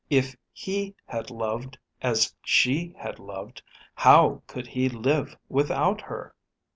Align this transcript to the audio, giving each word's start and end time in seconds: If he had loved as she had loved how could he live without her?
If 0.09 0.35
he 0.51 0.95
had 1.05 1.29
loved 1.29 1.77
as 2.01 2.33
she 2.43 2.95
had 2.97 3.19
loved 3.19 3.61
how 3.93 4.41
could 4.47 4.65
he 4.65 4.89
live 4.89 5.37
without 5.47 6.01
her? 6.01 6.33